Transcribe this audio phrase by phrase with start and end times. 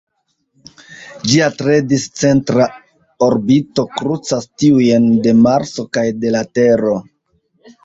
[1.31, 2.65] Ĝia tre discentra
[3.27, 6.99] orbito krucas tiujn de Marso kaj de la Tero.